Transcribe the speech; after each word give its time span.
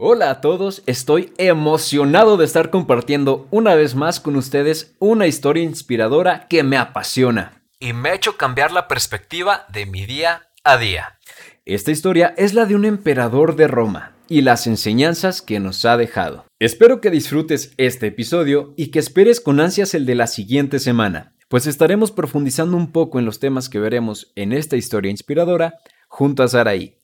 Hola 0.00 0.30
a 0.30 0.40
todos, 0.40 0.84
estoy 0.86 1.32
emocionado 1.38 2.36
de 2.36 2.44
estar 2.44 2.70
compartiendo 2.70 3.48
una 3.50 3.74
vez 3.74 3.96
más 3.96 4.20
con 4.20 4.36
ustedes 4.36 4.94
una 5.00 5.26
historia 5.26 5.64
inspiradora 5.64 6.46
que 6.46 6.62
me 6.62 6.76
apasiona 6.76 7.64
y 7.80 7.94
me 7.94 8.10
ha 8.10 8.14
hecho 8.14 8.36
cambiar 8.36 8.70
la 8.70 8.86
perspectiva 8.86 9.66
de 9.72 9.86
mi 9.86 10.06
día 10.06 10.50
a 10.62 10.76
día. 10.78 11.18
Esta 11.64 11.90
historia 11.90 12.32
es 12.36 12.54
la 12.54 12.64
de 12.66 12.76
un 12.76 12.84
emperador 12.84 13.56
de 13.56 13.66
Roma 13.66 14.14
y 14.28 14.42
las 14.42 14.68
enseñanzas 14.68 15.42
que 15.42 15.58
nos 15.58 15.84
ha 15.84 15.96
dejado. 15.96 16.44
Espero 16.60 17.00
que 17.00 17.10
disfrutes 17.10 17.72
este 17.76 18.06
episodio 18.06 18.74
y 18.76 18.92
que 18.92 19.00
esperes 19.00 19.40
con 19.40 19.58
ansias 19.58 19.94
el 19.94 20.06
de 20.06 20.14
la 20.14 20.28
siguiente 20.28 20.78
semana, 20.78 21.34
pues 21.48 21.66
estaremos 21.66 22.12
profundizando 22.12 22.76
un 22.76 22.92
poco 22.92 23.18
en 23.18 23.24
los 23.24 23.40
temas 23.40 23.68
que 23.68 23.80
veremos 23.80 24.30
en 24.36 24.52
esta 24.52 24.76
historia 24.76 25.10
inspiradora 25.10 25.74
junto 26.06 26.44
a 26.44 26.48
Saraí. 26.48 26.97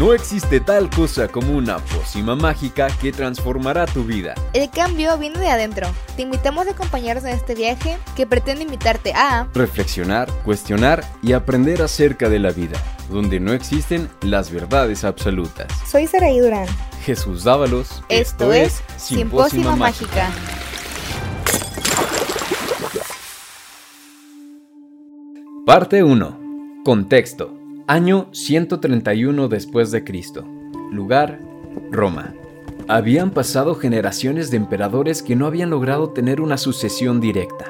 No 0.00 0.12
existe 0.12 0.58
tal 0.58 0.90
cosa 0.90 1.28
como 1.28 1.56
una 1.56 1.78
pócima 1.78 2.34
mágica 2.34 2.88
que 3.00 3.12
transformará 3.12 3.86
tu 3.86 4.02
vida. 4.02 4.34
El 4.52 4.68
cambio 4.68 5.16
viene 5.18 5.38
de 5.38 5.48
adentro. 5.48 5.86
Te 6.16 6.22
invitamos 6.22 6.66
a 6.66 6.72
acompañarnos 6.72 7.24
en 7.24 7.30
este 7.30 7.54
viaje 7.54 7.96
que 8.16 8.26
pretende 8.26 8.64
invitarte 8.64 9.12
a 9.12 9.46
reflexionar, 9.54 10.28
cuestionar 10.44 11.04
y 11.22 11.32
aprender 11.32 11.80
acerca 11.80 12.28
de 12.28 12.40
la 12.40 12.50
vida, 12.50 12.76
donde 13.08 13.38
no 13.38 13.52
existen 13.52 14.10
las 14.22 14.50
verdades 14.50 15.04
absolutas. 15.04 15.68
Soy 15.88 16.08
Saraí 16.08 16.40
Durán. 16.40 16.66
Jesús 17.04 17.44
Dávalos. 17.44 18.02
Esto, 18.08 18.52
es 18.52 18.82
Simpósima 18.96 19.76
Mágica. 19.76 20.28
Parte 25.64 26.02
1. 26.02 26.82
Contexto. 26.84 27.53
Año 27.86 28.28
131 28.32 29.48
después 29.48 29.90
de 29.90 30.04
Cristo. 30.04 30.42
Lugar: 30.90 31.38
Roma. 31.90 32.32
Habían 32.88 33.30
pasado 33.30 33.74
generaciones 33.74 34.50
de 34.50 34.56
emperadores 34.56 35.22
que 35.22 35.36
no 35.36 35.46
habían 35.46 35.68
logrado 35.68 36.08
tener 36.08 36.40
una 36.40 36.56
sucesión 36.56 37.20
directa, 37.20 37.66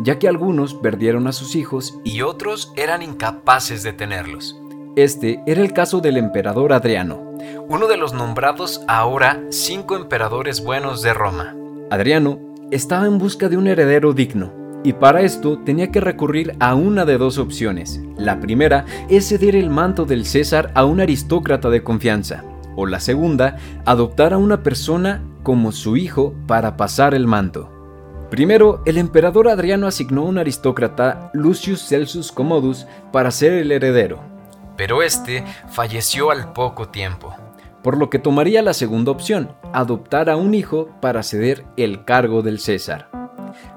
ya 0.00 0.18
que 0.18 0.28
algunos 0.28 0.74
perdieron 0.74 1.26
a 1.28 1.32
sus 1.32 1.56
hijos 1.56 1.98
y 2.04 2.20
otros 2.20 2.74
eran 2.76 3.00
incapaces 3.00 3.82
de 3.82 3.94
tenerlos. 3.94 4.60
Este 4.96 5.42
era 5.46 5.62
el 5.62 5.72
caso 5.72 6.00
del 6.00 6.18
emperador 6.18 6.74
Adriano, 6.74 7.32
uno 7.66 7.86
de 7.86 7.96
los 7.96 8.12
nombrados 8.12 8.82
ahora 8.86 9.42
cinco 9.48 9.96
emperadores 9.96 10.62
buenos 10.62 11.00
de 11.00 11.14
Roma. 11.14 11.56
Adriano 11.90 12.38
estaba 12.70 13.06
en 13.06 13.16
busca 13.16 13.48
de 13.48 13.56
un 13.56 13.66
heredero 13.66 14.12
digno, 14.12 14.52
y 14.84 14.92
para 14.92 15.22
esto 15.22 15.58
tenía 15.58 15.90
que 15.90 16.00
recurrir 16.00 16.54
a 16.60 16.74
una 16.74 17.04
de 17.04 17.18
dos 17.18 17.38
opciones. 17.38 18.00
La 18.16 18.38
primera 18.38 18.84
es 19.08 19.28
ceder 19.28 19.56
el 19.56 19.70
manto 19.70 20.04
del 20.04 20.26
César 20.26 20.70
a 20.74 20.84
un 20.84 21.00
aristócrata 21.00 21.70
de 21.70 21.82
confianza, 21.82 22.44
o 22.76 22.86
la 22.86 23.00
segunda, 23.00 23.56
adoptar 23.86 24.34
a 24.34 24.38
una 24.38 24.62
persona 24.62 25.22
como 25.42 25.72
su 25.72 25.96
hijo 25.96 26.34
para 26.46 26.76
pasar 26.76 27.14
el 27.14 27.26
manto. 27.26 27.70
Primero, 28.30 28.82
el 28.84 28.98
emperador 28.98 29.48
Adriano 29.48 29.86
asignó 29.86 30.22
a 30.22 30.28
un 30.28 30.38
aristócrata, 30.38 31.30
Lucius 31.32 31.86
Celsus 31.86 32.30
Commodus, 32.30 32.86
para 33.10 33.30
ser 33.30 33.52
el 33.54 33.72
heredero. 33.72 34.20
Pero 34.76 35.02
este 35.02 35.44
falleció 35.70 36.30
al 36.30 36.52
poco 36.52 36.88
tiempo. 36.88 37.34
Por 37.82 37.96
lo 37.96 38.10
que 38.10 38.18
tomaría 38.18 38.60
la 38.60 38.74
segunda 38.74 39.12
opción, 39.12 39.54
adoptar 39.72 40.28
a 40.28 40.36
un 40.36 40.52
hijo 40.52 40.90
para 41.00 41.22
ceder 41.22 41.64
el 41.76 42.04
cargo 42.04 42.42
del 42.42 42.58
César. 42.58 43.23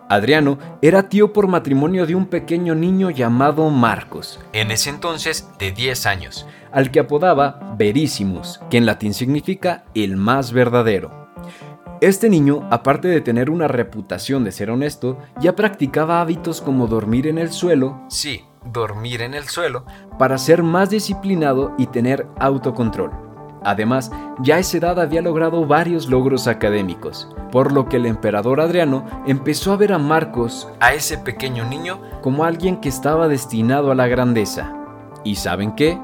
Adriano 0.09 0.57
era 0.81 1.09
tío 1.09 1.33
por 1.33 1.47
matrimonio 1.47 2.05
de 2.05 2.15
un 2.15 2.27
pequeño 2.27 2.75
niño 2.75 3.09
llamado 3.09 3.69
Marcos, 3.69 4.39
en 4.53 4.71
ese 4.71 4.89
entonces 4.89 5.49
de 5.59 5.71
10 5.71 6.05
años, 6.05 6.47
al 6.71 6.91
que 6.91 7.01
apodaba 7.01 7.75
Verísimos, 7.77 8.61
que 8.69 8.77
en 8.77 8.85
latín 8.85 9.13
significa 9.13 9.83
el 9.93 10.15
más 10.15 10.53
verdadero. 10.53 11.27
Este 11.99 12.29
niño, 12.29 12.67
aparte 12.71 13.09
de 13.09 13.21
tener 13.21 13.49
una 13.49 13.67
reputación 13.67 14.43
de 14.43 14.51
ser 14.51 14.69
honesto, 14.69 15.17
ya 15.41 15.55
practicaba 15.55 16.21
hábitos 16.21 16.61
como 16.61 16.87
dormir 16.87 17.27
en 17.27 17.37
el 17.37 17.51
suelo, 17.51 17.99
sí, 18.07 18.43
dormir 18.63 19.21
en 19.21 19.33
el 19.33 19.45
suelo, 19.49 19.83
para 20.17 20.37
ser 20.37 20.63
más 20.63 20.89
disciplinado 20.89 21.73
y 21.77 21.87
tener 21.87 22.27
autocontrol. 22.39 23.26
Además, 23.67 24.13
ya 24.39 24.55
a 24.55 24.59
esa 24.59 24.77
edad 24.77 24.97
había 24.97 25.21
logrado 25.21 25.65
varios 25.67 26.07
logros 26.07 26.47
académicos, 26.47 27.27
por 27.51 27.73
lo 27.73 27.89
que 27.89 27.97
el 27.97 28.05
emperador 28.05 28.61
Adriano 28.61 29.05
empezó 29.27 29.73
a 29.73 29.75
ver 29.75 29.91
a 29.91 29.97
Marcos, 29.97 30.69
a 30.79 30.93
ese 30.93 31.17
pequeño 31.17 31.65
niño, 31.65 31.99
como 32.21 32.45
alguien 32.45 32.77
que 32.77 32.87
estaba 32.87 33.27
destinado 33.27 33.91
a 33.91 33.95
la 33.95 34.07
grandeza. 34.07 34.73
¿Y 35.25 35.35
saben 35.35 35.75
qué? 35.75 35.99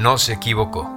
No 0.00 0.16
se 0.16 0.32
equivocó. 0.32 0.90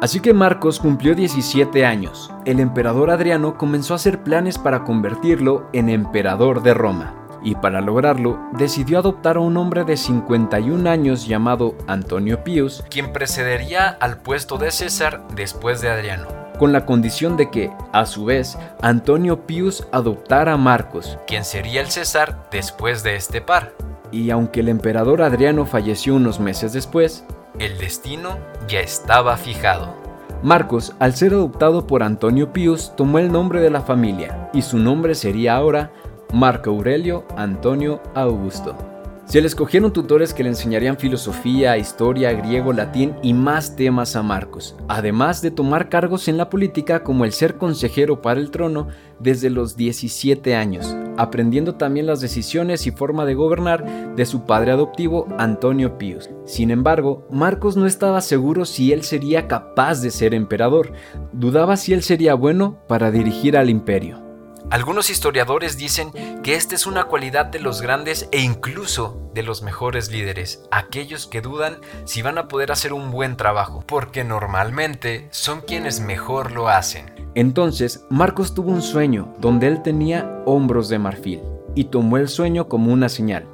Así 0.00 0.20
que 0.20 0.32
Marcos 0.32 0.80
cumplió 0.80 1.14
17 1.14 1.84
años. 1.84 2.32
El 2.46 2.58
emperador 2.58 3.10
Adriano 3.10 3.58
comenzó 3.58 3.92
a 3.92 3.96
hacer 3.96 4.22
planes 4.22 4.56
para 4.56 4.84
convertirlo 4.84 5.68
en 5.74 5.90
emperador 5.90 6.62
de 6.62 6.72
Roma 6.72 7.19
y 7.42 7.54
para 7.54 7.80
lograrlo 7.80 8.38
decidió 8.52 8.98
adoptar 8.98 9.36
a 9.36 9.40
un 9.40 9.56
hombre 9.56 9.84
de 9.84 9.96
51 9.96 10.88
años 10.88 11.26
llamado 11.26 11.74
Antonio 11.86 12.44
Pius, 12.44 12.84
quien 12.90 13.12
precedería 13.12 13.88
al 13.88 14.18
puesto 14.18 14.58
de 14.58 14.70
César 14.70 15.26
después 15.34 15.80
de 15.80 15.90
Adriano. 15.90 16.28
Con 16.58 16.72
la 16.72 16.84
condición 16.84 17.36
de 17.36 17.50
que, 17.50 17.72
a 17.92 18.04
su 18.04 18.26
vez, 18.26 18.58
Antonio 18.82 19.46
Pius 19.46 19.86
adoptara 19.92 20.52
a 20.52 20.58
Marcos, 20.58 21.18
quien 21.26 21.44
sería 21.44 21.80
el 21.80 21.88
César 21.88 22.48
después 22.50 23.02
de 23.02 23.16
este 23.16 23.40
par. 23.40 23.72
Y 24.12 24.30
aunque 24.30 24.60
el 24.60 24.68
emperador 24.68 25.22
Adriano 25.22 25.64
falleció 25.64 26.14
unos 26.14 26.38
meses 26.38 26.72
después, 26.72 27.24
el 27.58 27.78
destino 27.78 28.38
ya 28.68 28.80
estaba 28.80 29.36
fijado. 29.36 29.94
Marcos, 30.42 30.94
al 30.98 31.14
ser 31.14 31.34
adoptado 31.34 31.86
por 31.86 32.02
Antonio 32.02 32.52
Pius, 32.52 32.94
tomó 32.96 33.18
el 33.18 33.30
nombre 33.30 33.60
de 33.60 33.68
la 33.68 33.82
familia, 33.82 34.48
y 34.54 34.62
su 34.62 34.78
nombre 34.78 35.14
sería 35.14 35.54
ahora 35.54 35.92
Marco 36.32 36.70
Aurelio 36.70 37.24
Antonio 37.36 38.00
Augusto. 38.14 38.76
Se 39.24 39.40
le 39.40 39.46
escogieron 39.46 39.92
tutores 39.92 40.34
que 40.34 40.42
le 40.42 40.48
enseñarían 40.48 40.96
filosofía, 40.96 41.76
historia, 41.76 42.32
griego, 42.32 42.72
latín 42.72 43.14
y 43.22 43.32
más 43.32 43.76
temas 43.76 44.16
a 44.16 44.22
Marcos, 44.22 44.76
además 44.88 45.40
de 45.40 45.50
tomar 45.50 45.88
cargos 45.88 46.26
en 46.28 46.36
la 46.36 46.48
política 46.50 47.04
como 47.04 47.24
el 47.24 47.32
ser 47.32 47.56
consejero 47.56 48.22
para 48.22 48.40
el 48.40 48.50
trono 48.50 48.88
desde 49.20 49.50
los 49.50 49.76
17 49.76 50.56
años, 50.56 50.96
aprendiendo 51.16 51.76
también 51.76 52.06
las 52.06 52.20
decisiones 52.20 52.86
y 52.86 52.90
forma 52.90 53.24
de 53.24 53.34
gobernar 53.34 54.14
de 54.16 54.26
su 54.26 54.46
padre 54.46 54.72
adoptivo 54.72 55.28
Antonio 55.38 55.96
Pius. 55.96 56.30
Sin 56.44 56.72
embargo, 56.72 57.26
Marcos 57.30 57.76
no 57.76 57.86
estaba 57.86 58.20
seguro 58.20 58.64
si 58.64 58.92
él 58.92 59.02
sería 59.02 59.46
capaz 59.46 60.00
de 60.00 60.10
ser 60.10 60.34
emperador, 60.34 60.92
dudaba 61.32 61.76
si 61.76 61.92
él 61.92 62.02
sería 62.02 62.34
bueno 62.34 62.78
para 62.88 63.12
dirigir 63.12 63.56
al 63.56 63.70
imperio. 63.70 64.29
Algunos 64.68 65.10
historiadores 65.10 65.76
dicen 65.76 66.12
que 66.42 66.54
esta 66.54 66.74
es 66.74 66.86
una 66.86 67.04
cualidad 67.04 67.46
de 67.46 67.60
los 67.60 67.80
grandes 67.80 68.28
e 68.30 68.40
incluso 68.40 69.30
de 69.34 69.42
los 69.42 69.62
mejores 69.62 70.10
líderes, 70.10 70.62
aquellos 70.70 71.26
que 71.26 71.40
dudan 71.40 71.78
si 72.04 72.22
van 72.22 72.38
a 72.38 72.48
poder 72.48 72.70
hacer 72.70 72.92
un 72.92 73.10
buen 73.10 73.36
trabajo, 73.36 73.82
porque 73.86 74.22
normalmente 74.22 75.28
son 75.30 75.60
quienes 75.60 76.00
mejor 76.00 76.52
lo 76.52 76.68
hacen. 76.68 77.06
Entonces, 77.34 78.04
Marcos 78.10 78.54
tuvo 78.54 78.70
un 78.70 78.82
sueño 78.82 79.34
donde 79.38 79.66
él 79.68 79.82
tenía 79.82 80.42
hombros 80.46 80.88
de 80.88 80.98
marfil 80.98 81.40
y 81.74 81.84
tomó 81.84 82.16
el 82.16 82.28
sueño 82.28 82.68
como 82.68 82.92
una 82.92 83.08
señal. 83.08 83.46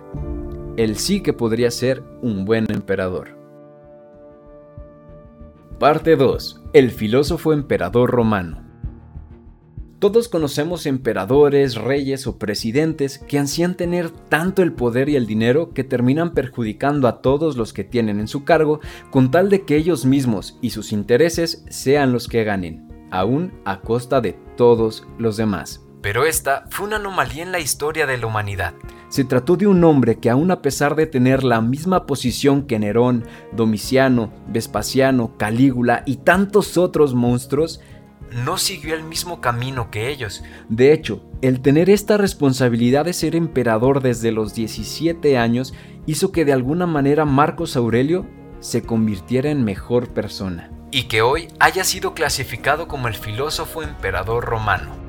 Él 0.77 0.97
sí 0.99 1.23
que 1.23 1.33
podría 1.33 1.71
ser 1.71 2.03
un 2.21 2.45
buen 2.45 2.71
emperador. 2.71 3.37
Parte 5.79 6.17
2. 6.17 6.63
El 6.73 6.91
filósofo 6.91 7.53
emperador 7.53 8.11
romano. 8.11 8.66
Todos 9.99 10.29
conocemos 10.29 10.85
emperadores, 10.85 11.75
reyes 11.75 12.27
o 12.27 12.39
presidentes 12.39 13.19
que 13.19 13.39
ansían 13.39 13.77
tener 13.77 14.11
tanto 14.11 14.63
el 14.63 14.75
poder 14.75 15.09
y 15.09 15.17
el 15.17 15.27
dinero 15.27 15.71
que 15.73 15.85
terminan 15.85 16.35
perjudicando 16.35 17.09
a 17.09 17.23
todos 17.23 17.57
los 17.57 17.73
que 17.73 17.83
tienen 17.83 18.21
en 18.21 18.29
su 18.29 18.45
cargo 18.45 18.81
con 19.11 19.31
tal 19.31 19.49
de 19.49 19.65
que 19.65 19.75
ellos 19.75 20.05
mismos 20.05 20.59
y 20.61 20.71
sus 20.71 20.93
intereses 20.93 21.65
sean 21.71 22.13
los 22.13 22.29
que 22.29 22.45
ganen, 22.45 22.87
aún 23.11 23.55
a 23.65 23.81
costa 23.81 24.21
de 24.21 24.39
todos 24.59 25.07
los 25.17 25.39
demás. 25.39 25.87
Pero 26.03 26.27
esta 26.27 26.67
fue 26.69 26.87
una 26.87 26.97
anomalía 26.97 27.43
en 27.43 27.51
la 27.51 27.59
historia 27.59 28.07
de 28.07 28.19
la 28.19 28.27
humanidad. 28.27 28.75
Se 29.09 29.25
trató 29.25 29.57
de 29.57 29.67
un 29.67 29.83
hombre 29.83 30.19
que 30.19 30.29
aún 30.29 30.51
a 30.51 30.61
pesar 30.61 30.95
de 30.95 31.07
tener 31.07 31.43
la 31.43 31.61
misma 31.63 32.07
posición 32.07 32.67
que 32.67 32.79
Nerón, 32.79 33.25
Domiciano, 33.53 34.31
Vespasiano, 34.47 35.37
Calígula 35.39 36.03
y 36.05 36.17
tantos 36.19 36.77
otros 36.77 37.15
monstruos, 37.15 37.81
no 38.45 38.59
siguió 38.59 38.95
el 38.95 39.03
mismo 39.03 39.41
camino 39.41 39.91
que 39.91 40.11
ellos. 40.11 40.45
De 40.69 40.93
hecho, 40.93 41.23
el 41.41 41.61
tener 41.61 41.89
esta 41.89 42.19
responsabilidad 42.19 43.07
de 43.07 43.13
ser 43.13 43.35
emperador 43.35 44.03
desde 44.03 44.31
los 44.31 44.55
17 44.55 45.39
años 45.39 45.75
hizo 46.07 46.33
que 46.33 46.45
de 46.45 46.53
alguna 46.53 46.87
manera 46.87 47.25
Marcos 47.25 47.77
Aurelio 47.77 48.27
se 48.61 48.83
convirtiera 48.83 49.51
en 49.51 49.65
mejor 49.65 50.09
persona. 50.11 50.71
Y 50.91 51.05
que 51.05 51.23
hoy 51.23 51.49
haya 51.59 51.85
sido 51.85 52.15
clasificado 52.15 52.89
como 52.89 53.09
el 53.09 53.15
filósofo 53.15 53.83
emperador 53.83 54.45
romano. 54.45 55.07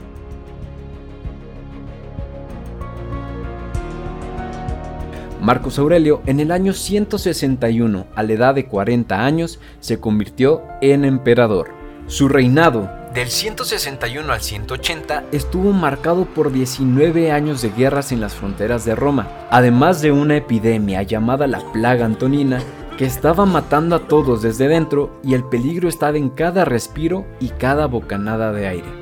Marcos 5.41 5.77
Aurelio 5.77 6.21
en 6.25 6.39
el 6.39 6.51
año 6.51 6.73
161, 6.73 8.07
a 8.15 8.23
la 8.23 8.33
edad 8.33 8.55
de 8.55 8.65
40 8.65 9.23
años, 9.23 9.59
se 9.79 9.99
convirtió 9.99 10.63
en 10.81 11.05
emperador 11.05 11.69
Su 12.07 12.27
reinado, 12.27 12.96
del 13.17 13.31
161 13.31 14.31
al 14.31 14.41
180, 14.41 15.23
estuvo 15.31 15.73
marcado 15.73 16.25
por 16.25 16.51
19 16.51 17.31
años 17.31 17.63
de 17.63 17.71
guerras 17.71 18.11
en 18.11 18.21
las 18.21 18.35
fronteras 18.35 18.85
de 18.85 18.93
Roma, 18.93 19.27
además 19.49 20.03
de 20.03 20.11
una 20.11 20.35
epidemia 20.35 21.01
llamada 21.01 21.47
la 21.47 21.71
plaga 21.71 22.05
antonina 22.05 22.61
que 22.95 23.05
estaba 23.05 23.47
matando 23.47 23.95
a 23.95 24.07
todos 24.07 24.43
desde 24.43 24.67
dentro 24.67 25.19
y 25.23 25.33
el 25.33 25.43
peligro 25.43 25.89
estaba 25.89 26.15
en 26.15 26.29
cada 26.29 26.63
respiro 26.63 27.25
y 27.39 27.49
cada 27.49 27.87
bocanada 27.87 28.51
de 28.51 28.67
aire. 28.67 28.93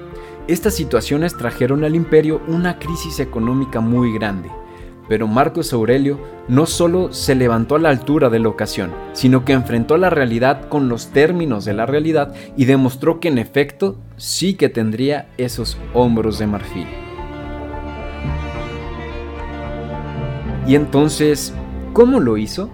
Estas 0.47 0.75
situaciones 0.75 1.35
trajeron 1.35 1.83
al 1.83 1.93
imperio 1.93 2.41
una 2.47 2.79
crisis 2.79 3.19
económica 3.19 3.81
muy 3.81 4.13
grande, 4.13 4.49
pero 5.07 5.27
Marcos 5.27 5.73
Aurelio 5.73 6.19
no 6.47 6.65
solo 6.65 7.13
se 7.13 7.35
levantó 7.35 7.75
a 7.75 7.79
la 7.79 7.89
altura 7.89 8.29
de 8.29 8.39
la 8.39 8.49
ocasión, 8.49 8.91
sino 9.13 9.45
que 9.45 9.53
enfrentó 9.53 9.97
la 9.97 10.09
realidad 10.09 10.67
con 10.69 10.89
los 10.89 11.07
términos 11.07 11.65
de 11.65 11.73
la 11.73 11.85
realidad 11.85 12.33
y 12.55 12.65
demostró 12.65 13.19
que 13.19 13.27
en 13.27 13.37
efecto 13.37 13.97
sí 14.17 14.55
que 14.55 14.69
tendría 14.69 15.27
esos 15.37 15.77
hombros 15.93 16.39
de 16.39 16.47
marfil. 16.47 16.87
Y 20.67 20.75
entonces, 20.75 21.53
¿cómo 21.93 22.19
lo 22.19 22.37
hizo? 22.37 22.71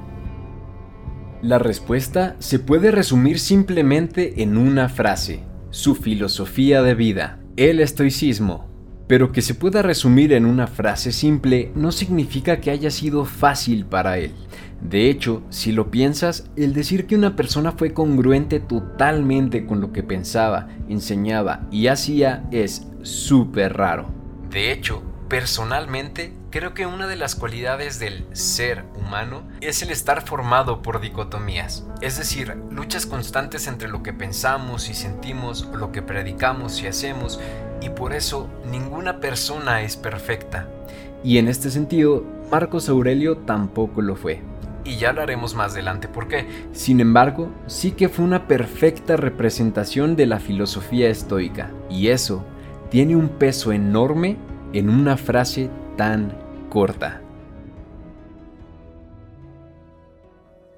La 1.41 1.59
respuesta 1.59 2.35
se 2.39 2.59
puede 2.59 2.91
resumir 2.91 3.39
simplemente 3.39 4.43
en 4.43 4.57
una 4.57 4.87
frase, 4.87 5.43
su 5.71 5.95
filosofía 5.95 6.83
de 6.83 6.95
vida, 6.95 7.39
el 7.57 7.79
estoicismo. 7.79 8.70
Pero 9.11 9.33
que 9.33 9.41
se 9.41 9.55
pueda 9.55 9.81
resumir 9.81 10.31
en 10.31 10.45
una 10.45 10.67
frase 10.67 11.11
simple 11.11 11.73
no 11.75 11.91
significa 11.91 12.61
que 12.61 12.71
haya 12.71 12.89
sido 12.89 13.25
fácil 13.25 13.85
para 13.85 14.17
él. 14.17 14.31
De 14.79 15.09
hecho, 15.09 15.43
si 15.49 15.73
lo 15.73 15.91
piensas, 15.91 16.49
el 16.55 16.73
decir 16.73 17.07
que 17.07 17.17
una 17.17 17.35
persona 17.35 17.73
fue 17.73 17.93
congruente 17.93 18.61
totalmente 18.61 19.65
con 19.65 19.81
lo 19.81 19.91
que 19.91 20.01
pensaba, 20.01 20.69
enseñaba 20.87 21.67
y 21.71 21.87
hacía 21.87 22.47
es 22.51 22.87
súper 23.01 23.73
raro. 23.73 24.09
De 24.49 24.71
hecho, 24.71 25.03
personalmente 25.27 26.31
Creo 26.51 26.74
que 26.74 26.86
una 26.86 27.07
de 27.07 27.15
las 27.15 27.36
cualidades 27.36 27.98
del 27.98 28.25
ser 28.33 28.83
humano 29.00 29.44
es 29.62 29.81
el 29.83 29.89
estar 29.89 30.21
formado 30.27 30.81
por 30.81 31.00
dicotomías, 31.00 31.88
es 32.01 32.18
decir, 32.18 32.57
luchas 32.69 33.06
constantes 33.06 33.68
entre 33.68 33.88
lo 33.88 34.03
que 34.03 34.12
pensamos 34.12 34.89
y 34.89 34.94
sentimos, 34.94 35.69
lo 35.74 35.94
que 35.94 36.01
predicamos 36.01 36.81
y 36.81 36.88
hacemos, 36.88 37.39
y 37.80 37.88
por 37.92 38.12
eso 38.12 38.50
ninguna 38.69 39.21
persona 39.21 39.81
es 39.81 39.95
perfecta. 39.95 40.68
Y 41.24 41.38
en 41.38 41.48
este 41.48 41.69
sentido, 41.69 42.25
Marcos 42.51 42.89
Aurelio 42.89 43.38
tampoco 43.38 44.01
lo 44.01 44.18
fue. 44.18 44.42
Y 44.83 44.98
ya 44.98 45.12
hablaremos 45.12 45.56
más 45.56 45.71
adelante 45.71 46.09
por 46.09 46.27
qué. 46.27 46.48
Sin 46.74 47.00
embargo, 47.00 47.50
sí 47.68 47.92
que 47.92 48.09
fue 48.09 48.25
una 48.25 48.50
perfecta 48.50 49.15
representación 49.15 50.18
de 50.18 50.25
la 50.25 50.42
filosofía 50.42 51.07
estoica, 51.07 51.71
y 51.89 52.09
eso 52.09 52.44
tiene 52.89 53.15
un 53.15 53.30
peso 53.30 53.71
enorme 53.71 54.36
en 54.74 54.89
una 54.89 55.15
frase 55.15 55.69
tan 55.95 56.40
corta. 56.71 57.21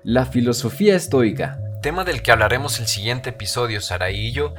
La 0.04 0.26
filosofía 0.26 0.96
estoica, 0.96 1.60
tema 1.82 2.04
del 2.04 2.24
que 2.24 2.32
hablaremos 2.32 2.80
el 2.80 2.88
siguiente 2.88 3.30
episodio, 3.30 3.80
Saraí 3.80 4.28
y 4.28 4.32
yo, 4.32 4.56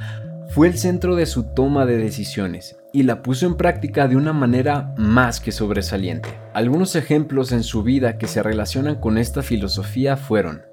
fue 0.49 0.67
el 0.67 0.77
centro 0.77 1.15
de 1.15 1.25
su 1.25 1.53
toma 1.53 1.85
de 1.85 1.97
decisiones 1.97 2.77
y 2.93 3.03
la 3.03 3.21
puso 3.21 3.45
en 3.45 3.57
práctica 3.57 4.07
de 4.07 4.15
una 4.15 4.31
manera 4.31 4.93
más 4.97 5.41
que 5.41 5.51
sobresaliente. 5.51 6.29
Algunos 6.53 6.95
ejemplos 6.95 7.51
en 7.51 7.63
su 7.63 7.83
vida 7.83 8.17
que 8.17 8.27
se 8.27 8.41
relacionan 8.41 8.95
con 8.95 9.17
esta 9.17 9.43
filosofía 9.43 10.15
fueron 10.15 10.63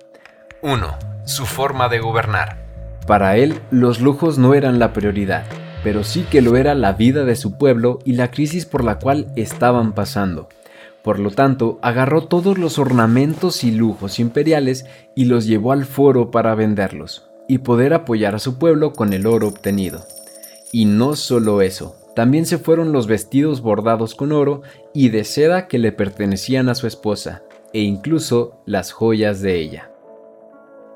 1. 0.62 0.99
Su 1.25 1.44
forma 1.44 1.88
de 1.88 1.99
gobernar. 1.99 2.65
Para 3.08 3.37
él, 3.37 3.61
los 3.73 4.00
lujos 4.00 4.38
no 4.38 4.55
eran 4.55 4.79
la 4.79 4.93
prioridad, 4.93 5.44
pero 5.82 6.05
sí 6.05 6.25
que 6.31 6.43
lo 6.43 6.56
era 6.56 6.75
la 6.75 6.93
vida 6.93 7.25
de 7.25 7.37
su 7.37 7.58
pueblo 7.58 7.99
y 8.05 8.12
la 8.12 8.31
crisis 8.31 8.67
por 8.67 8.84
la 8.84 8.99
cual 8.99 9.32
estaban 9.37 9.93
pasando. 9.93 10.49
Por 11.02 11.19
lo 11.19 11.31
tanto, 11.31 11.79
agarró 11.82 12.26
todos 12.26 12.58
los 12.58 12.79
ornamentos 12.79 13.64
y 13.64 13.73
lujos 13.73 14.20
imperiales 14.20 14.87
y 15.17 15.25
los 15.25 15.46
llevó 15.46 15.73
al 15.73 15.84
foro 15.84 16.31
para 16.31 16.55
venderlos, 16.55 17.29
y 17.49 17.58
poder 17.58 17.93
apoyar 17.93 18.37
a 18.37 18.38
su 18.38 18.58
pueblo 18.58 18.93
con 18.93 19.12
el 19.12 19.26
oro 19.26 19.49
obtenido. 19.49 20.06
Y 20.70 20.84
no 20.84 21.17
solo 21.17 21.61
eso, 21.61 21.96
también 22.14 22.46
se 22.46 22.58
fueron 22.58 22.93
los 22.93 23.06
vestidos 23.08 23.62
bordados 23.62 24.14
con 24.14 24.32
oro 24.32 24.62
y 24.94 25.08
de 25.08 25.25
seda 25.25 25.67
que 25.67 25.79
le 25.79 25.93
pertenecían 25.93 26.69
a 26.69 26.75
su 26.76 26.87
esposa, 26.87 27.43
e 27.73 27.81
incluso 27.81 28.61
las 28.64 28.93
joyas 28.93 29.40
de 29.40 29.58
ella. 29.58 29.90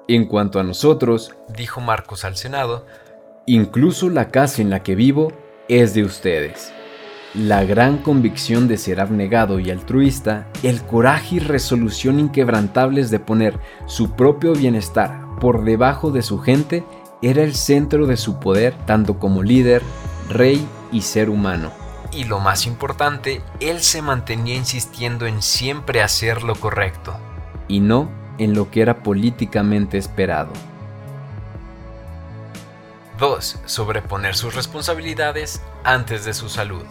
En 0.09 0.27
cuanto 0.27 0.61
a 0.61 0.62
nosotros, 0.62 1.35
dijo 1.56 1.81
Marcos 1.81 2.25
al 2.25 2.37
Senado, 2.37 2.87
Incluso 3.49 4.11
la 4.11 4.33
casa 4.33 4.61
en 4.61 4.71
la 4.71 4.83
que 4.83 4.97
vivo 4.97 5.33
es 5.69 5.95
de 5.95 6.03
ustedes. 6.03 6.73
La 7.33 7.63
gran 7.63 7.99
convicción 7.99 8.67
de 8.67 8.77
ser 8.77 9.01
abnegado 9.01 9.61
y 9.61 9.71
altruista, 9.71 10.49
el 10.65 10.83
coraje 10.83 11.37
y 11.37 11.39
resolución 11.39 12.19
inquebrantables 12.19 13.09
de 13.13 13.21
poner 13.21 13.61
su 13.87 14.11
propio 14.17 14.53
bienestar 14.53 15.21
por 15.41 15.63
debajo 15.63 16.11
de 16.11 16.23
su 16.23 16.41
gente 16.41 16.83
era 17.23 17.45
el 17.45 17.55
centro 17.55 18.09
de 18.09 18.17
su 18.17 18.41
poder 18.41 18.75
tanto 18.85 19.21
como 19.21 19.45
líder, 19.45 19.81
rey 20.29 20.67
y 20.91 21.03
ser 21.03 21.31
humano. 21.31 21.71
Y 22.11 22.25
lo 22.25 22.41
más 22.41 22.67
importante, 22.67 23.43
él 23.61 23.79
se 23.79 24.03
mantenía 24.03 24.57
insistiendo 24.57 25.25
en 25.25 25.41
siempre 25.41 26.03
hacer 26.03 26.43
lo 26.43 26.57
correcto. 26.57 27.17
Y 27.69 27.79
no 27.79 28.11
en 28.39 28.55
lo 28.55 28.73
que 28.73 28.83
era 28.83 29.05
políticamente 29.05 29.99
esperado. 29.99 30.51
2. 33.19 33.61
Sobreponer 33.65 34.35
sus 34.35 34.55
responsabilidades 34.55 35.63
antes 35.85 36.25
de 36.25 36.35
su 36.35 36.49
salud. 36.49 36.83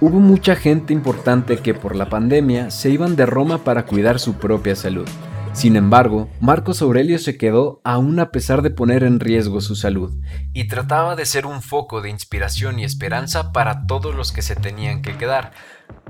Hubo 0.00 0.20
mucha 0.20 0.56
gente 0.56 0.92
importante 0.92 1.58
que 1.58 1.74
por 1.74 1.96
la 1.96 2.08
pandemia 2.08 2.70
se 2.70 2.88
iban 2.90 3.16
de 3.16 3.26
Roma 3.26 3.64
para 3.64 3.84
cuidar 3.84 4.18
su 4.18 4.34
propia 4.34 4.76
salud. 4.76 5.08
Sin 5.52 5.74
embargo, 5.76 6.28
Marcos 6.40 6.82
Aurelio 6.82 7.18
se 7.18 7.36
quedó 7.36 7.80
aún 7.82 8.20
a 8.20 8.30
pesar 8.30 8.62
de 8.62 8.70
poner 8.70 9.02
en 9.02 9.18
riesgo 9.18 9.60
su 9.60 9.74
salud. 9.74 10.12
Y 10.52 10.68
trataba 10.68 11.16
de 11.16 11.26
ser 11.26 11.46
un 11.46 11.62
foco 11.62 12.00
de 12.00 12.10
inspiración 12.10 12.78
y 12.78 12.84
esperanza 12.84 13.50
para 13.50 13.86
todos 13.86 14.14
los 14.14 14.30
que 14.30 14.42
se 14.42 14.54
tenían 14.54 15.02
que 15.02 15.16
quedar. 15.16 15.50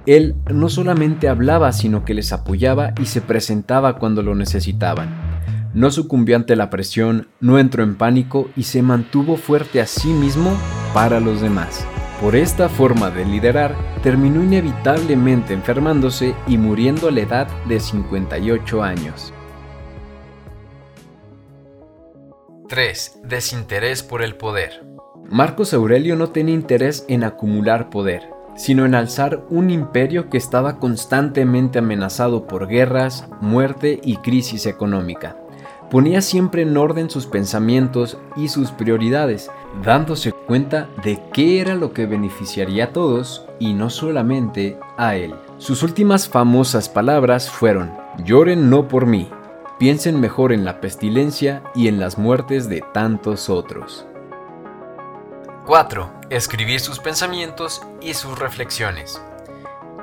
Él 0.07 0.37
no 0.51 0.69
solamente 0.69 1.29
hablaba, 1.29 1.73
sino 1.73 2.05
que 2.05 2.15
les 2.15 2.33
apoyaba 2.33 2.93
y 3.01 3.07
se 3.07 3.23
presentaba 3.23 3.99
cuando 3.99 4.23
lo 4.23 4.35
necesitaban. 4.35 5.28
No 5.75 5.91
sucumbió 5.91 6.37
ante 6.37 6.57
la 6.57 6.71
presión, 6.71 7.29
no 7.41 7.59
entró 7.59 7.83
en 7.83 7.97
pánico 7.97 8.49
y 8.57 8.63
se 8.63 8.83
mantuvo 8.83 9.37
fuerte 9.37 9.81
a 9.83 9.87
sí 9.87 10.09
mismo 10.09 10.57
para 10.95 11.21
los 11.21 11.43
demás. 11.43 11.87
Por 12.23 12.37
esta 12.37 12.69
forma 12.69 13.11
de 13.11 13.25
liderar, 13.27 13.77
terminó 14.03 14.43
inevitablemente 14.43 15.53
enfermándose 15.53 16.35
y 16.47 16.57
muriendo 16.57 17.09
a 17.09 17.11
la 17.11 17.21
edad 17.21 17.49
de 17.67 17.79
58 17.79 18.83
años. 18.83 19.33
3. 22.69 23.21
Desinterés 23.25 24.03
por 24.03 24.23
el 24.23 24.37
poder. 24.37 24.85
Marcos 25.31 25.75
Aurelio 25.75 26.17
no 26.17 26.31
tenía 26.31 26.55
interés 26.55 27.05
en 27.09 27.25
acumular 27.25 27.91
poder, 27.91 28.31
sino 28.57 28.87
en 28.87 28.95
alzar 28.95 29.45
un 29.51 29.71
imperio 29.71 30.31
que 30.31 30.39
estaba 30.39 30.79
constantemente 30.79 31.79
amenazado 31.79 32.47
por 32.47 32.67
guerras, 32.67 33.29
muerte 33.41 34.01
y 34.03 34.17
crisis 34.17 34.67
económica 34.67 35.37
ponía 35.91 36.21
siempre 36.21 36.63
en 36.63 36.77
orden 36.77 37.11
sus 37.11 37.27
pensamientos 37.27 38.19
y 38.37 38.49
sus 38.49 38.71
prioridades, 38.71 39.51
dándose 39.83 40.33
cuenta 40.33 40.89
de 41.03 41.21
qué 41.33 41.61
era 41.61 41.75
lo 41.75 41.93
que 41.93 42.07
beneficiaría 42.07 42.85
a 42.85 42.93
todos 42.93 43.47
y 43.59 43.73
no 43.73 43.91
solamente 43.91 44.79
a 44.97 45.17
él. 45.17 45.35
Sus 45.59 45.83
últimas 45.83 46.29
famosas 46.29 46.89
palabras 46.89 47.51
fueron, 47.51 47.93
lloren 48.25 48.71
no 48.71 48.89
por 48.89 49.07
mí, 49.07 49.29
piensen 49.79 50.21
mejor 50.21 50.53
en 50.53 50.65
la 50.65 50.81
pestilencia 50.81 51.63
y 51.75 51.89
en 51.89 52.01
las 52.01 52.19
muertes 52.19 52.69
de 52.69 52.85
tantos 52.93 53.49
otros. 53.49 54.07
4. 55.67 56.11
Escribir 56.31 56.81
sus 56.81 56.99
pensamientos 56.99 57.83
y 58.01 58.15
sus 58.15 58.39
reflexiones. 58.39 59.21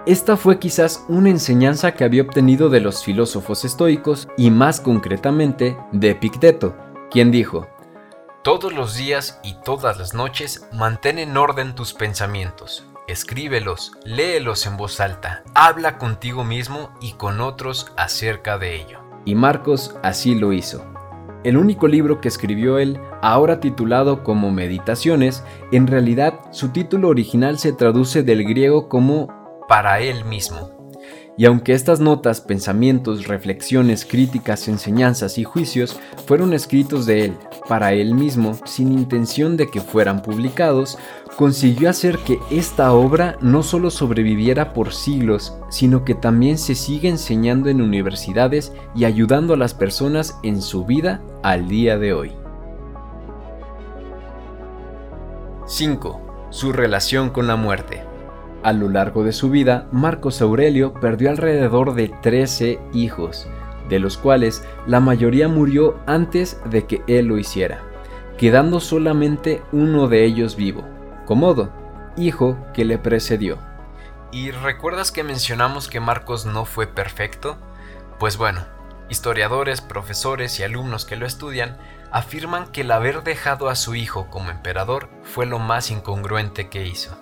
Esta 0.05 0.37
fue 0.37 0.59
quizás 0.59 1.03
una 1.07 1.31
enseñanza 1.31 1.95
que 1.95 2.03
había 2.03 2.21
obtenido 2.21 2.69
de 2.69 2.79
los 2.79 3.03
filósofos 3.03 3.65
estoicos 3.65 4.27
y 4.37 4.51
más 4.51 4.79
concretamente 4.79 5.75
de 5.91 6.11
Epicteto, 6.11 6.75
quien 7.09 7.31
dijo, 7.31 7.67
Todos 8.43 8.71
los 8.71 8.95
días 8.95 9.39
y 9.43 9.55
todas 9.63 9.97
las 9.97 10.13
noches 10.13 10.67
mantén 10.71 11.17
en 11.17 11.35
orden 11.35 11.73
tus 11.73 11.95
pensamientos, 11.95 12.85
escríbelos, 13.07 13.93
léelos 14.03 14.67
en 14.67 14.77
voz 14.77 14.99
alta, 14.99 15.43
habla 15.55 15.97
contigo 15.97 16.43
mismo 16.43 16.91
y 17.01 17.13
con 17.13 17.41
otros 17.41 17.91
acerca 17.97 18.59
de 18.59 18.75
ello. 18.75 18.99
Y 19.25 19.33
Marcos 19.33 19.95
así 20.03 20.35
lo 20.35 20.53
hizo. 20.53 20.85
El 21.43 21.57
único 21.57 21.87
libro 21.87 22.21
que 22.21 22.27
escribió 22.27 22.77
él, 22.77 22.99
ahora 23.23 23.59
titulado 23.59 24.23
como 24.23 24.51
Meditaciones, 24.51 25.43
en 25.71 25.87
realidad 25.87 26.39
su 26.51 26.69
título 26.69 27.09
original 27.09 27.57
se 27.57 27.73
traduce 27.73 28.21
del 28.21 28.43
griego 28.43 28.87
como 28.87 29.34
para 29.67 29.99
él 29.99 30.25
mismo. 30.25 30.75
Y 31.37 31.45
aunque 31.45 31.73
estas 31.73 31.99
notas, 31.99 32.39
pensamientos, 32.39 33.27
reflexiones, 33.27 34.05
críticas, 34.05 34.69
enseñanzas 34.69 35.37
y 35.37 35.43
juicios 35.43 35.99
fueron 36.25 36.53
escritos 36.53 37.05
de 37.05 37.25
él, 37.25 37.37
para 37.67 37.91
él 37.91 38.13
mismo, 38.13 38.57
sin 38.63 38.93
intención 38.93 39.57
de 39.57 39.67
que 39.69 39.81
fueran 39.81 40.21
publicados, 40.21 40.97
consiguió 41.35 41.89
hacer 41.89 42.19
que 42.19 42.39
esta 42.51 42.93
obra 42.93 43.37
no 43.41 43.63
solo 43.63 43.91
sobreviviera 43.91 44.73
por 44.73 44.93
siglos, 44.93 45.57
sino 45.69 46.05
que 46.05 46.15
también 46.15 46.57
se 46.57 46.73
siga 46.73 47.09
enseñando 47.09 47.69
en 47.69 47.81
universidades 47.81 48.71
y 48.95 49.03
ayudando 49.03 49.55
a 49.55 49.57
las 49.57 49.73
personas 49.73 50.39
en 50.41 50.61
su 50.61 50.85
vida 50.85 51.21
al 51.43 51.67
día 51.67 51.97
de 51.97 52.13
hoy. 52.13 52.31
5. 55.67 56.47
Su 56.49 56.71
relación 56.71 57.31
con 57.31 57.47
la 57.47 57.57
muerte. 57.57 58.04
A 58.65 58.73
lo 58.73 58.89
largo 58.89 59.23
de 59.23 59.31
su 59.31 59.51
vida, 59.51 59.87
Marcos 59.91 60.41
Aurelio 60.41 60.95
perdió 60.95 61.29
alrededor 61.29 61.93
de 61.93 62.07
13 62.07 62.79
hijos, 62.93 63.47
de 63.89 63.99
los 63.99 64.17
cuales 64.17 64.63
la 64.87 64.99
mayoría 64.99 65.47
murió 65.47 65.99
antes 66.07 66.59
de 66.65 66.87
que 66.87 67.03
él 67.05 67.27
lo 67.27 67.37
hiciera, 67.37 67.83
quedando 68.39 68.79
solamente 68.79 69.61
uno 69.71 70.07
de 70.07 70.25
ellos 70.25 70.55
vivo, 70.55 70.83
Comodo, 71.27 71.69
hijo 72.17 72.57
que 72.73 72.85
le 72.85 72.97
precedió. 72.97 73.59
¿Y 74.31 74.49
recuerdas 74.49 75.11
que 75.11 75.23
mencionamos 75.23 75.87
que 75.87 75.99
Marcos 75.99 76.47
no 76.47 76.65
fue 76.65 76.87
perfecto? 76.87 77.57
Pues 78.17 78.35
bueno, 78.35 78.65
historiadores, 79.11 79.81
profesores 79.81 80.59
y 80.59 80.63
alumnos 80.63 81.05
que 81.05 81.17
lo 81.17 81.27
estudian 81.27 81.77
afirman 82.11 82.65
que 82.71 82.81
el 82.81 82.89
haber 82.89 83.21
dejado 83.21 83.69
a 83.69 83.75
su 83.75 83.93
hijo 83.93 84.27
como 84.31 84.49
emperador 84.49 85.07
fue 85.21 85.45
lo 85.45 85.59
más 85.59 85.91
incongruente 85.91 86.67
que 86.67 86.87
hizo. 86.87 87.15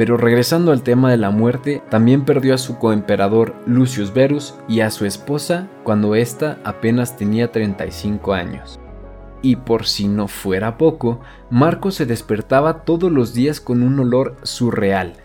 Pero 0.00 0.16
regresando 0.16 0.72
al 0.72 0.82
tema 0.82 1.10
de 1.10 1.18
la 1.18 1.28
muerte, 1.28 1.82
también 1.90 2.24
perdió 2.24 2.54
a 2.54 2.56
su 2.56 2.78
coemperador 2.78 3.54
Lucius 3.66 4.14
Verus 4.14 4.54
y 4.66 4.80
a 4.80 4.90
su 4.90 5.04
esposa 5.04 5.68
cuando 5.84 6.14
ésta 6.14 6.58
apenas 6.64 7.18
tenía 7.18 7.52
35 7.52 8.32
años. 8.32 8.80
Y 9.42 9.56
por 9.56 9.86
si 9.86 10.08
no 10.08 10.26
fuera 10.26 10.78
poco, 10.78 11.20
Marco 11.50 11.90
se 11.90 12.06
despertaba 12.06 12.84
todos 12.84 13.12
los 13.12 13.34
días 13.34 13.60
con 13.60 13.82
un 13.82 14.00
olor 14.00 14.38
surreal, 14.42 15.16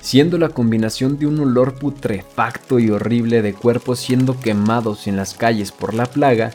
siendo 0.00 0.36
la 0.36 0.48
combinación 0.48 1.16
de 1.16 1.28
un 1.28 1.38
olor 1.38 1.74
putrefacto 1.74 2.80
y 2.80 2.90
horrible 2.90 3.40
de 3.40 3.54
cuerpos 3.54 4.00
siendo 4.00 4.40
quemados 4.40 5.06
en 5.06 5.14
las 5.14 5.34
calles 5.34 5.70
por 5.70 5.94
la 5.94 6.06
plaga, 6.06 6.50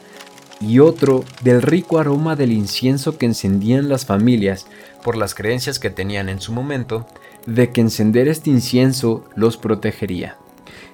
y 0.60 0.80
otro 0.80 1.24
del 1.42 1.62
rico 1.62 2.00
aroma 2.00 2.36
del 2.36 2.52
incienso 2.52 3.18
que 3.18 3.26
encendían 3.26 3.88
las 3.88 4.06
familias 4.06 4.68
por 5.02 5.16
las 5.16 5.34
creencias 5.34 5.80
que 5.80 5.90
tenían 5.90 6.28
en 6.28 6.42
su 6.42 6.52
momento, 6.52 7.08
de 7.50 7.72
que 7.72 7.82
encender 7.82 8.28
este 8.28 8.50
incienso 8.50 9.26
los 9.36 9.58
protegería. 9.58 10.38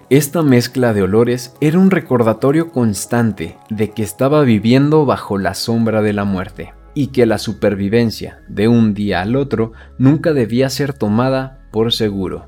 Esta 0.10 0.44
mezcla 0.44 0.94
de 0.94 1.02
olores 1.02 1.56
era 1.62 1.80
un 1.80 1.90
recordatorio 1.90 2.72
constante 2.72 3.58
de 3.70 3.90
que 3.90 4.04
estaba 4.04 4.44
viviendo 4.44 5.06
bajo 5.06 5.38
la 5.38 5.56
sombra 5.56 6.02
de 6.02 6.14
la 6.14 6.26
muerte 6.26 6.74
y 6.94 7.08
que 7.08 7.26
la 7.26 7.40
supervivencia 7.40 8.40
de 8.48 8.68
un 8.68 8.94
día 8.94 9.22
al 9.22 9.36
otro 9.36 9.74
nunca 9.98 10.32
debía 10.32 10.70
ser 10.70 10.94
tomada 10.94 11.68
por 11.72 11.92
seguro. 11.92 12.48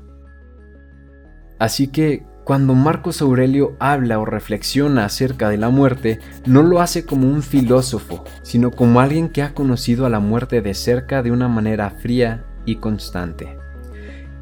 Así 1.58 1.88
que 1.88 2.24
cuando 2.44 2.74
Marcos 2.74 3.20
Aurelio 3.20 3.76
habla 3.78 4.18
o 4.20 4.24
reflexiona 4.24 5.04
acerca 5.04 5.50
de 5.50 5.58
la 5.58 5.68
muerte, 5.68 6.20
no 6.46 6.62
lo 6.62 6.80
hace 6.80 7.04
como 7.04 7.28
un 7.28 7.42
filósofo, 7.42 8.24
sino 8.42 8.70
como 8.70 9.00
alguien 9.00 9.28
que 9.28 9.42
ha 9.42 9.52
conocido 9.52 10.06
a 10.06 10.08
la 10.08 10.20
muerte 10.20 10.62
de 10.62 10.72
cerca 10.72 11.22
de 11.22 11.30
una 11.30 11.48
manera 11.48 11.90
fría 11.90 12.46
y 12.64 12.76
constante. 12.76 13.58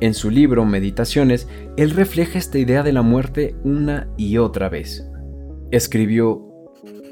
En 0.00 0.12
su 0.12 0.31
libro 0.31 0.67
Meditaciones, 0.67 1.49
él 1.79 1.91
refleja 1.91 2.38
esta 2.38 2.59
idea 2.59 2.83
de 2.83 2.93
la 2.93 3.03
muerte 3.03 3.57
una 3.65 4.09
y 4.19 4.37
otra 4.37 4.69
vez. 4.69 5.09
Escribió, 5.71 6.43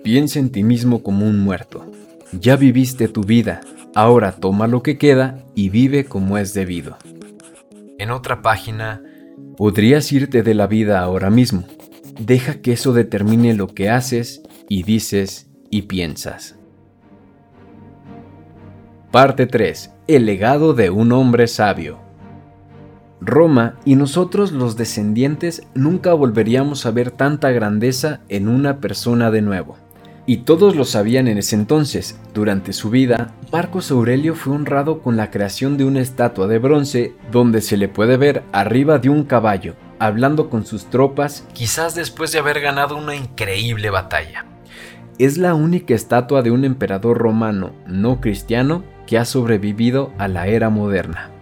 piensa 0.02 0.38
en 0.38 0.50
ti 0.50 0.62
mismo 0.62 1.02
como 1.02 1.26
un 1.26 1.40
muerto. 1.40 1.90
Ya 2.38 2.56
viviste 2.56 3.08
tu 3.08 3.22
vida, 3.22 3.62
ahora 3.94 4.32
toma 4.32 4.66
lo 4.66 4.82
que 4.82 4.98
queda 4.98 5.46
y 5.54 5.70
vive 5.70 6.04
como 6.04 6.36
es 6.36 6.52
debido. 6.52 6.98
En 7.98 8.10
otra 8.10 8.42
página, 8.42 9.02
podrías 9.56 10.12
irte 10.12 10.42
de 10.42 10.52
la 10.52 10.66
vida 10.66 11.00
ahora 11.00 11.30
mismo. 11.30 11.64
Deja 12.20 12.60
que 12.60 12.72
eso 12.72 12.92
determine 12.92 13.54
lo 13.54 13.68
que 13.68 13.88
haces 13.88 14.42
y 14.68 14.82
dices 14.82 15.50
y 15.70 15.82
piensas. 15.82 16.56
Parte 19.10 19.46
3. 19.46 19.90
El 20.06 20.26
legado 20.26 20.74
de 20.74 20.90
un 20.90 21.12
hombre 21.12 21.46
sabio. 21.46 22.03
Roma 23.24 23.74
y 23.84 23.96
nosotros 23.96 24.52
los 24.52 24.76
descendientes 24.76 25.62
nunca 25.74 26.12
volveríamos 26.12 26.84
a 26.86 26.90
ver 26.90 27.10
tanta 27.10 27.50
grandeza 27.50 28.20
en 28.28 28.48
una 28.48 28.78
persona 28.78 29.30
de 29.30 29.42
nuevo. 29.42 29.76
Y 30.26 30.38
todos 30.38 30.74
lo 30.74 30.84
sabían 30.84 31.28
en 31.28 31.38
ese 31.38 31.54
entonces. 31.54 32.18
Durante 32.32 32.72
su 32.72 32.90
vida, 32.90 33.34
Marcos 33.52 33.90
Aurelio 33.90 34.34
fue 34.34 34.54
honrado 34.54 35.00
con 35.00 35.16
la 35.16 35.30
creación 35.30 35.76
de 35.76 35.84
una 35.84 36.00
estatua 36.00 36.46
de 36.46 36.58
bronce 36.58 37.14
donde 37.30 37.60
se 37.60 37.76
le 37.76 37.88
puede 37.88 38.16
ver 38.16 38.42
arriba 38.52 38.98
de 38.98 39.10
un 39.10 39.24
caballo, 39.24 39.74
hablando 39.98 40.48
con 40.48 40.64
sus 40.64 40.86
tropas, 40.86 41.46
quizás 41.52 41.94
después 41.94 42.32
de 42.32 42.38
haber 42.38 42.60
ganado 42.60 42.96
una 42.96 43.14
increíble 43.14 43.90
batalla. 43.90 44.46
Es 45.18 45.36
la 45.36 45.54
única 45.54 45.94
estatua 45.94 46.42
de 46.42 46.50
un 46.50 46.64
emperador 46.64 47.18
romano 47.18 47.72
no 47.86 48.20
cristiano 48.20 48.82
que 49.06 49.18
ha 49.18 49.24
sobrevivido 49.24 50.10
a 50.18 50.26
la 50.26 50.46
era 50.46 50.70
moderna. 50.70 51.33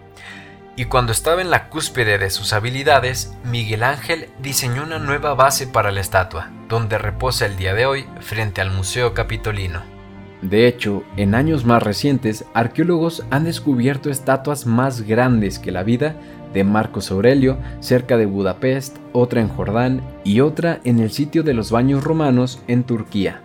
Y 0.75 0.85
cuando 0.85 1.11
estaba 1.11 1.41
en 1.41 1.51
la 1.51 1.69
cúspide 1.69 2.17
de 2.17 2.31
sus 2.31 2.51
habilidades, 2.51 3.35
Miguel 3.45 3.83
Ángel 3.83 4.29
diseñó 4.41 4.83
una 4.83 4.97
nueva 4.97 5.35
base 5.35 5.67
para 5.67 5.91
la 5.91 6.01
estatua, 6.01 6.49
donde 6.67 6.97
reposa 6.97 7.45
el 7.45 7.57
día 7.57 7.75
de 7.75 7.85
hoy 7.85 8.05
frente 8.21 8.59
al 8.59 8.71
Museo 8.71 9.13
Capitolino. 9.13 9.81
De 10.41 10.67
hecho, 10.67 11.03
en 11.15 11.35
años 11.35 11.63
más 11.63 11.83
recientes, 11.83 12.43
arqueólogos 12.53 13.23
han 13.29 13.45
descubierto 13.45 14.09
estatuas 14.09 14.65
más 14.65 15.01
grandes 15.01 15.59
que 15.59 15.71
la 15.71 15.83
vida 15.83 16.15
de 16.53 16.63
Marcos 16.63 17.11
Aurelio 17.11 17.57
cerca 17.79 18.17
de 18.17 18.25
Budapest, 18.25 18.97
otra 19.13 19.41
en 19.41 19.49
Jordán 19.49 20.01
y 20.23 20.41
otra 20.41 20.79
en 20.83 20.99
el 20.99 21.11
sitio 21.11 21.43
de 21.43 21.53
los 21.53 21.71
baños 21.71 22.03
romanos 22.03 22.61
en 22.67 22.83
Turquía. 22.83 23.41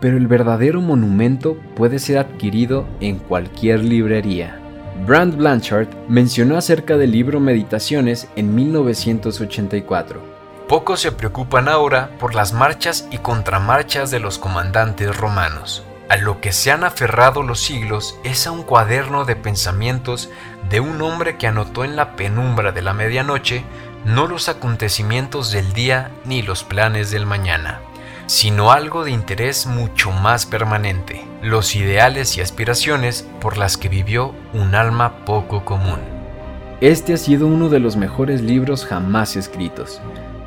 Pero 0.00 0.16
el 0.16 0.26
verdadero 0.26 0.80
monumento 0.80 1.56
puede 1.76 1.98
ser 1.98 2.18
adquirido 2.18 2.86
en 3.00 3.18
cualquier 3.18 3.82
librería. 3.82 4.60
Brand 5.06 5.36
Blanchard 5.36 5.88
mencionó 6.08 6.56
acerca 6.56 6.96
del 6.96 7.10
libro 7.10 7.40
Meditaciones 7.40 8.28
en 8.36 8.54
1984. 8.54 10.20
Pocos 10.68 11.00
se 11.00 11.12
preocupan 11.12 11.68
ahora 11.68 12.10
por 12.18 12.34
las 12.34 12.52
marchas 12.52 13.06
y 13.10 13.18
contramarchas 13.18 14.10
de 14.10 14.20
los 14.20 14.38
comandantes 14.38 15.14
romanos. 15.16 15.84
A 16.08 16.16
lo 16.16 16.40
que 16.40 16.52
se 16.52 16.70
han 16.70 16.84
aferrado 16.84 17.42
los 17.42 17.60
siglos 17.60 18.16
es 18.24 18.46
a 18.46 18.52
un 18.52 18.62
cuaderno 18.62 19.24
de 19.24 19.36
pensamientos 19.36 20.30
de 20.70 20.80
un 20.80 21.02
hombre 21.02 21.36
que 21.36 21.48
anotó 21.48 21.84
en 21.84 21.96
la 21.96 22.14
penumbra 22.14 22.72
de 22.72 22.82
la 22.82 22.94
medianoche 22.94 23.64
no 24.04 24.26
los 24.26 24.48
acontecimientos 24.48 25.50
del 25.50 25.72
día 25.72 26.10
ni 26.24 26.42
los 26.42 26.62
planes 26.62 27.10
del 27.10 27.26
mañana, 27.26 27.80
sino 28.26 28.72
algo 28.72 29.04
de 29.04 29.10
interés 29.10 29.66
mucho 29.66 30.10
más 30.10 30.46
permanente, 30.46 31.24
los 31.42 31.76
ideales 31.76 32.36
y 32.36 32.40
aspiraciones 32.40 33.28
por 33.40 33.56
las 33.56 33.76
que 33.76 33.88
vivió 33.88 34.34
un 34.52 34.74
alma 34.74 35.24
poco 35.24 35.64
común. 35.64 36.00
Este 36.80 37.14
ha 37.14 37.16
sido 37.16 37.46
uno 37.46 37.68
de 37.68 37.80
los 37.80 37.96
mejores 37.96 38.40
libros 38.40 38.84
jamás 38.84 39.36
escritos. 39.36 40.00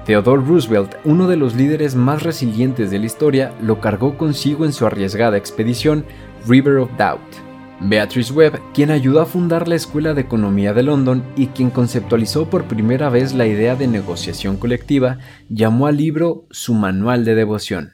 Theodore 0.05 0.43
Roosevelt, 0.43 0.95
uno 1.03 1.27
de 1.27 1.35
los 1.35 1.55
líderes 1.55 1.95
más 1.95 2.23
resilientes 2.23 2.91
de 2.91 2.99
la 2.99 3.05
historia, 3.05 3.53
lo 3.61 3.81
cargó 3.81 4.17
consigo 4.17 4.65
en 4.65 4.73
su 4.73 4.85
arriesgada 4.85 5.37
expedición 5.37 6.05
River 6.47 6.77
of 6.77 6.89
Doubt 6.97 7.46
Beatrice 7.79 8.33
Webb, 8.33 8.59
quien 8.73 8.89
ayudó 8.89 9.21
a 9.21 9.27
fundar 9.27 9.67
la 9.67 9.75
Escuela 9.75 10.15
de 10.15 10.21
Economía 10.21 10.73
de 10.73 10.81
London 10.81 11.23
y 11.35 11.47
quien 11.47 11.69
conceptualizó 11.69 12.49
por 12.49 12.65
primera 12.65 13.09
vez 13.09 13.35
la 13.35 13.45
idea 13.45 13.75
de 13.75 13.87
negociación 13.87 14.57
colectiva, 14.57 15.19
llamó 15.47 15.85
al 15.85 15.97
libro 15.97 16.47
su 16.49 16.73
manual 16.73 17.23
de 17.23 17.35
devoción. 17.35 17.93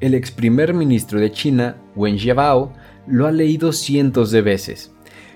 El 0.00 0.14
ex 0.14 0.30
primer 0.30 0.72
ministro 0.72 1.20
de 1.20 1.30
China, 1.30 1.76
Wen 1.94 2.18
Jiabao, 2.18 2.72
lo 3.06 3.26
ha 3.26 3.32
leído 3.32 3.72
cientos 3.72 4.30
de 4.30 4.40
veces. 4.40 4.94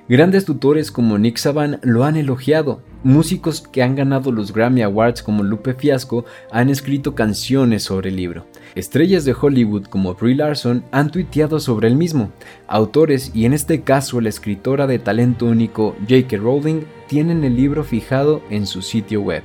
Grandes 0.09 0.47
tutores 0.47 0.91
como 0.91 1.19
Nick 1.19 1.37
Saban 1.37 1.79
lo 1.83 2.05
han 2.05 2.17
elogiado. 2.17 2.83
Músicos 3.03 3.61
que 3.61 3.83
han 3.83 3.95
ganado 3.95 4.33
los 4.33 4.53
Grammy 4.53 4.83
Awards 4.83 5.23
como 5.23 5.43
Lupe 5.43 5.75
Fiasco 5.75 6.25
han 6.51 6.71
escrito 6.71 7.15
canciones 7.15 7.83
sobre 7.83 8.09
el 8.09 8.17
libro. 8.17 8.47
Estrellas 8.75 9.27
de 9.27 9.37
Hollywood 9.39 9.85
como 9.85 10.15
Brie 10.15 10.35
Larson 10.35 10.85
han 10.93 11.11
tuiteado 11.11 11.61
sobre 11.61 11.89
el 11.89 11.97
mismo. 11.97 12.33
Autores, 12.69 13.31
y 13.35 13.45
en 13.45 13.53
este 13.53 13.83
caso 13.83 14.21
la 14.21 14.31
escritora 14.31 14.87
de 14.87 14.99
talento 14.99 15.47
único 15.47 15.95
J.K. 16.09 16.39
Rowling, 16.39 16.83
tienen 17.07 17.45
el 17.45 17.55
libro 17.55 17.85
fijado 17.85 18.43
en 18.49 18.67
su 18.67 18.81
sitio 18.81 19.21
web. 19.21 19.43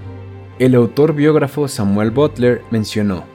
El 0.60 0.75
autor 0.75 1.13
biógrafo 1.13 1.67
Samuel 1.67 2.12
Butler 2.12 2.62
mencionó, 2.72 3.25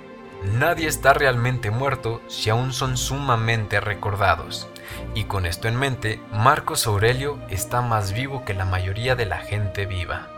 Nadie 0.59 0.89
está 0.89 1.13
realmente 1.13 1.71
muerto 1.71 2.21
si 2.27 2.51
aún 2.51 2.73
son 2.73 2.97
sumamente 2.97 3.81
recordados. 3.81 4.69
Y 5.15 5.25
con 5.25 5.47
esto 5.47 5.69
en 5.69 5.77
mente, 5.77 6.21
Marcos 6.33 6.87
Aurelio 6.87 7.39
está 7.49 7.81
más 7.81 8.13
vivo 8.13 8.45
que 8.45 8.55
la 8.55 8.65
mayoría 8.65 9.15
de 9.15 9.27
la 9.27 9.39
gente 9.39 9.87
viva. 9.87 10.29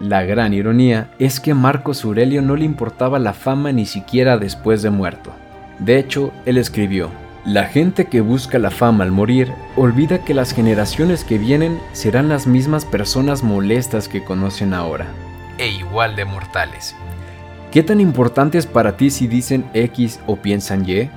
La 0.00 0.22
gran 0.22 0.52
ironía 0.52 1.10
es 1.18 1.38
que 1.38 1.54
Marcos 1.54 2.04
Aurelio 2.04 2.42
no 2.42 2.56
le 2.56 2.64
importaba 2.64 3.18
la 3.18 3.32
fama 3.32 3.70
ni 3.72 3.86
siquiera 3.86 4.38
después 4.38 4.82
de 4.82 4.90
muerto. 4.90 5.32
De 5.78 5.98
hecho, 5.98 6.32
él 6.46 6.58
escribió, 6.58 7.10
la 7.44 7.64
gente 7.64 8.06
que 8.06 8.20
busca 8.20 8.58
la 8.58 8.70
fama 8.70 9.04
al 9.04 9.12
morir 9.12 9.52
olvida 9.76 10.24
que 10.24 10.32
las 10.32 10.52
generaciones 10.52 11.24
que 11.24 11.38
vienen 11.38 11.78
serán 11.92 12.28
las 12.28 12.46
mismas 12.46 12.84
personas 12.84 13.42
molestas 13.42 14.08
que 14.08 14.24
conocen 14.24 14.72
ahora. 14.72 15.06
E 15.58 15.68
igual 15.68 16.16
de 16.16 16.24
mortales. 16.24 16.96
¿Qué 17.70 17.82
tan 17.82 18.00
importante 18.00 18.56
es 18.56 18.66
para 18.66 18.96
ti 18.96 19.10
si 19.10 19.26
dicen 19.26 19.64
X 19.74 20.20
o 20.26 20.36
piensan 20.36 20.88
Y? 20.88 21.10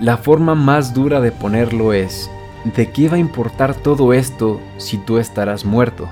La 0.00 0.16
forma 0.16 0.54
más 0.54 0.92
dura 0.92 1.20
de 1.20 1.30
ponerlo 1.30 1.92
es, 1.92 2.30
¿de 2.64 2.90
qué 2.90 3.08
va 3.08 3.16
a 3.16 3.20
importar 3.20 3.74
todo 3.74 4.12
esto 4.12 4.60
si 4.76 4.98
tú 4.98 5.18
estarás 5.18 5.64
muerto? 5.64 6.08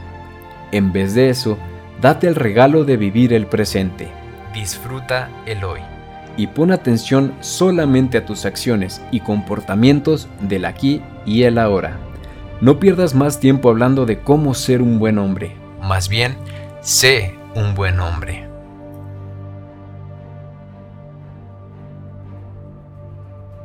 En 0.72 0.92
vez 0.92 1.14
de 1.14 1.30
eso, 1.30 1.58
date 2.00 2.28
el 2.28 2.34
regalo 2.34 2.84
de 2.84 2.96
vivir 2.96 3.32
el 3.32 3.46
presente. 3.46 4.08
Disfruta 4.54 5.30
el 5.46 5.64
hoy 5.64 5.80
y 6.36 6.46
pon 6.46 6.70
atención 6.70 7.34
solamente 7.40 8.16
a 8.16 8.24
tus 8.24 8.44
acciones 8.44 9.02
y 9.10 9.20
comportamientos 9.20 10.28
del 10.40 10.64
aquí 10.64 11.02
y 11.26 11.42
el 11.42 11.58
ahora. 11.58 11.98
No 12.60 12.78
pierdas 12.78 13.14
más 13.14 13.40
tiempo 13.40 13.68
hablando 13.68 14.06
de 14.06 14.20
cómo 14.20 14.54
ser 14.54 14.80
un 14.80 14.98
buen 14.98 15.18
hombre. 15.18 15.56
Más 15.82 16.08
bien, 16.08 16.36
sé 16.80 17.34
un 17.54 17.74
buen 17.74 17.98
hombre. 17.98 18.48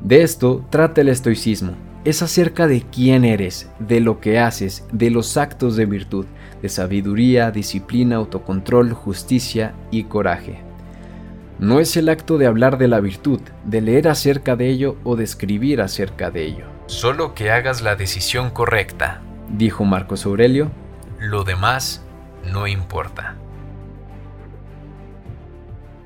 De 0.01 0.21
esto 0.21 0.65
trata 0.69 1.01
el 1.01 1.09
estoicismo. 1.09 1.73
Es 2.05 2.21
acerca 2.21 2.67
de 2.67 2.81
quién 2.81 3.23
eres, 3.23 3.69
de 3.79 4.01
lo 4.01 4.19
que 4.19 4.37
haces, 4.37 4.85
de 4.91 5.09
los 5.09 5.37
actos 5.37 5.77
de 5.77 5.85
virtud, 5.85 6.25
de 6.61 6.67
sabiduría, 6.67 7.49
disciplina, 7.49 8.17
autocontrol, 8.17 8.91
justicia 8.91 9.73
y 9.89 10.03
coraje. 10.03 10.59
No 11.59 11.79
es 11.79 11.95
el 11.95 12.09
acto 12.09 12.37
de 12.37 12.45
hablar 12.45 12.77
de 12.77 12.89
la 12.89 12.99
virtud, 12.99 13.39
de 13.63 13.79
leer 13.79 14.09
acerca 14.09 14.57
de 14.57 14.69
ello 14.69 14.97
o 15.05 15.15
de 15.15 15.23
escribir 15.23 15.79
acerca 15.79 16.29
de 16.29 16.45
ello. 16.45 16.65
Solo 16.87 17.33
que 17.33 17.51
hagas 17.51 17.81
la 17.81 17.95
decisión 17.95 18.49
correcta, 18.49 19.21
dijo 19.49 19.85
Marcos 19.85 20.25
Aurelio. 20.25 20.71
Lo 21.21 21.45
demás 21.45 22.03
no 22.51 22.67
importa. 22.67 23.35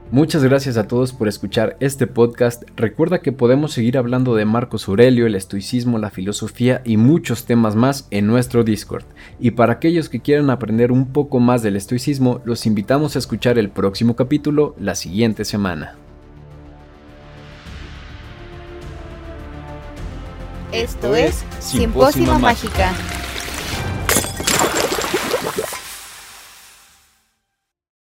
Muchas 0.10 0.42
gracias 0.42 0.78
a 0.78 0.88
todos 0.88 1.12
por 1.12 1.28
escuchar 1.28 1.76
este 1.82 2.08
podcast. 2.08 2.64
Recuerda 2.78 3.20
que 3.20 3.34
podemos 3.34 3.74
seguir 3.74 3.98
hablando 3.98 4.36
de 4.36 4.46
Marcos 4.46 4.88
Aurelio, 4.88 5.28
el 5.28 5.36
estoicismo, 5.36 5.98
la 5.98 6.12
filosofía 6.12 6.82
y 6.86 6.96
muchos 6.96 7.44
temas 7.44 7.76
más 7.76 8.08
en 8.10 8.26
nuestro 8.26 8.64
Discord. 8.64 9.04
Y 9.38 9.52
para 9.52 9.74
aquellos 9.74 10.08
que 10.08 10.22
quieran 10.22 10.50
aprender 10.50 10.94
un 10.94 11.08
poco 11.08 11.42
más 11.42 11.62
del 11.62 11.76
estoicismo, 11.76 12.40
los 12.46 12.66
invitamos 12.66 13.18
a 13.18 13.20
escuchar 13.20 13.60
el 13.60 13.70
próximo 13.70 14.16
capítulo 14.16 14.76
la 14.80 14.96
siguiente 14.96 15.44
semana. 15.44 15.96
Esto 20.72 21.18
es 21.18 21.44
Simpósima 21.60 22.40
Mágica. 22.40 22.94